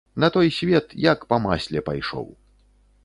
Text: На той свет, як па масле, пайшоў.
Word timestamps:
На 0.21 0.29
той 0.35 0.47
свет, 0.55 0.95
як 1.11 1.27
па 1.33 1.39
масле, 1.45 1.85
пайшоў. 1.91 2.27